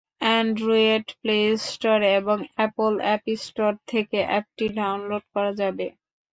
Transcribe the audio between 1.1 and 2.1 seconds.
play store